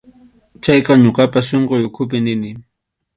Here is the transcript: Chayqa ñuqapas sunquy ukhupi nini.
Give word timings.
Chayqa 0.63 0.93
ñuqapas 1.03 1.45
sunquy 1.49 1.81
ukhupi 1.87 2.17
nini. 2.25 2.49